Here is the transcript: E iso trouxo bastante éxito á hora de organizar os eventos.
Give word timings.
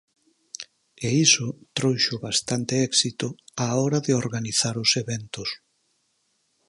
E 1.07 1.07
iso 1.27 1.47
trouxo 1.77 2.15
bastante 2.27 2.73
éxito 2.89 3.27
á 3.63 3.67
hora 3.81 3.99
de 4.05 4.11
organizar 4.23 4.75
os 4.83 4.91
eventos. 5.03 5.49